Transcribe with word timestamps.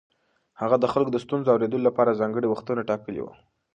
هغه 0.61 0.75
د 0.79 0.85
خلکو 0.93 1.11
د 1.13 1.17
ستونزو 1.25 1.49
اورېدو 1.53 1.77
لپاره 1.87 2.17
ځانګړي 2.19 2.47
وختونه 2.49 2.81
ټاکلي 2.89 3.21
وو. 3.21 3.33